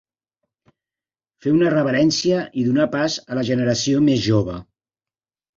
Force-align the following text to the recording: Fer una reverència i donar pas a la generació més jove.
Fer 1.45 1.53
una 1.57 1.73
reverència 1.75 2.41
i 2.63 2.65
donar 2.71 2.89
pas 2.97 3.19
a 3.35 3.39
la 3.41 3.47
generació 3.51 4.03
més 4.09 4.25
jove. 4.31 4.61